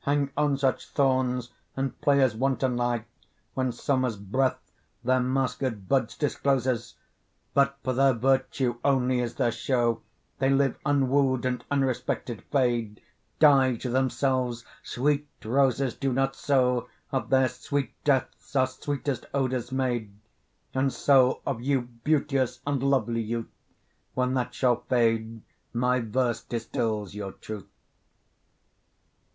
[0.00, 3.04] Hang on such thorns, and play as wantonly
[3.54, 4.58] When summer's breath
[5.02, 6.96] their masked buds discloses:
[7.54, 10.02] But, for their virtue only is their show,
[10.40, 13.00] They live unwoo'd, and unrespected fade;
[13.38, 14.66] Die to themselves.
[14.82, 20.12] Sweet roses do not so; Of their sweet deaths, are sweetest odours made:
[20.74, 23.48] And so of you, beauteous and lovely youth,
[24.12, 25.40] When that shall vade,
[25.74, 27.70] by verse distills your truth.